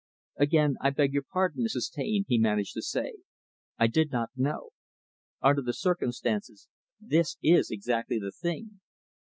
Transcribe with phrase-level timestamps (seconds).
[0.37, 1.91] "Again, I beg your pardon, Mrs.
[1.93, 3.17] Taine," he managed to say.
[3.77, 4.69] "I did not know.
[5.43, 6.67] Under the circumstances,
[6.99, 8.79] this is exactly the thing.